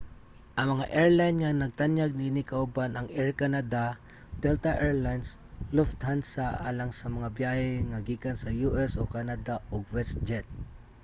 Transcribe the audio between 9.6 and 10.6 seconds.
ug westjet